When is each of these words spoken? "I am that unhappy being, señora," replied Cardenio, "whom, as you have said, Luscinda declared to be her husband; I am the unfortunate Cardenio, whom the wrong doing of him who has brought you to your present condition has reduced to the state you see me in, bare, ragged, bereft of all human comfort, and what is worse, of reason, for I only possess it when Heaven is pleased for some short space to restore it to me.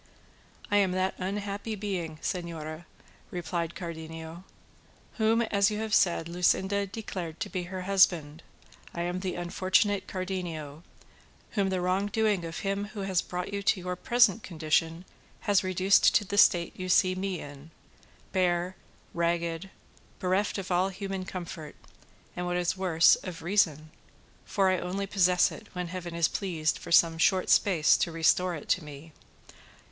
"I 0.71 0.77
am 0.77 0.93
that 0.93 1.13
unhappy 1.19 1.75
being, 1.75 2.17
señora," 2.23 2.85
replied 3.29 3.75
Cardenio, 3.75 4.45
"whom, 5.17 5.43
as 5.43 5.69
you 5.69 5.77
have 5.77 5.93
said, 5.93 6.27
Luscinda 6.27 6.87
declared 6.87 7.39
to 7.41 7.51
be 7.51 7.65
her 7.65 7.83
husband; 7.83 8.41
I 8.95 9.03
am 9.03 9.19
the 9.19 9.35
unfortunate 9.35 10.07
Cardenio, 10.07 10.81
whom 11.51 11.69
the 11.69 11.81
wrong 11.81 12.07
doing 12.07 12.43
of 12.45 12.61
him 12.61 12.85
who 12.85 13.01
has 13.01 13.21
brought 13.21 13.53
you 13.53 13.61
to 13.61 13.79
your 13.79 13.95
present 13.95 14.41
condition 14.41 15.05
has 15.41 15.63
reduced 15.63 16.15
to 16.15 16.25
the 16.25 16.35
state 16.39 16.73
you 16.75 16.89
see 16.89 17.13
me 17.13 17.39
in, 17.39 17.69
bare, 18.31 18.75
ragged, 19.13 19.69
bereft 20.17 20.57
of 20.57 20.71
all 20.71 20.89
human 20.89 21.25
comfort, 21.25 21.75
and 22.35 22.47
what 22.47 22.57
is 22.57 22.75
worse, 22.75 23.17
of 23.17 23.43
reason, 23.43 23.91
for 24.45 24.69
I 24.71 24.79
only 24.79 25.05
possess 25.05 25.51
it 25.51 25.67
when 25.73 25.89
Heaven 25.89 26.15
is 26.15 26.27
pleased 26.27 26.79
for 26.79 26.91
some 26.91 27.19
short 27.19 27.51
space 27.51 27.95
to 27.97 28.11
restore 28.11 28.55
it 28.55 28.67
to 28.69 28.83
me. 28.83 29.13